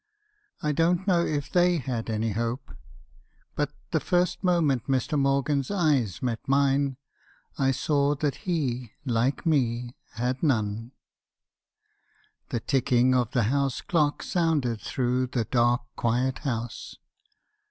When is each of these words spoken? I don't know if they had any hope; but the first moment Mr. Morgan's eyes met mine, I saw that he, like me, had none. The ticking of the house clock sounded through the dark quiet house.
I 0.63 0.71
don't 0.71 1.05
know 1.05 1.23
if 1.23 1.51
they 1.51 1.77
had 1.77 2.09
any 2.09 2.31
hope; 2.31 2.73
but 3.53 3.69
the 3.91 3.99
first 3.99 4.43
moment 4.43 4.87
Mr. 4.87 5.15
Morgan's 5.19 5.69
eyes 5.69 6.23
met 6.23 6.39
mine, 6.47 6.97
I 7.59 7.69
saw 7.69 8.15
that 8.15 8.37
he, 8.47 8.93
like 9.05 9.45
me, 9.45 9.95
had 10.13 10.41
none. 10.41 10.91
The 12.49 12.59
ticking 12.61 13.13
of 13.13 13.29
the 13.29 13.43
house 13.53 13.81
clock 13.81 14.23
sounded 14.23 14.81
through 14.81 15.27
the 15.27 15.45
dark 15.45 15.83
quiet 15.95 16.39
house. 16.39 16.95